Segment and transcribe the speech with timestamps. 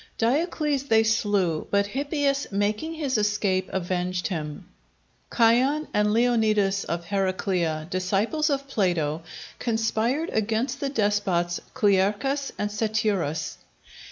[0.17, 4.67] Diocles they slew; but Hippias, making his escape, avenged him.
[5.37, 9.21] Chion and Leonidas of Heraclea, disciples of Plato,
[9.59, 13.57] conspired against the despots Clearchus and Satirus.